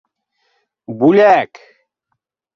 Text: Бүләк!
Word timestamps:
Бүләк! 1.03 1.63